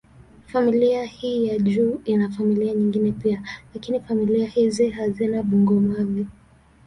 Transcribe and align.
Familia 0.47 1.05
hii 1.05 1.45
ya 1.47 1.57
juu 1.57 2.01
ina 2.05 2.29
familia 2.29 2.73
nyingine 2.73 3.11
pia, 3.11 3.43
lakini 3.73 3.99
familia 3.99 4.47
hizi 4.47 4.89
hazina 4.89 5.43
bungo-mavi. 5.43 6.27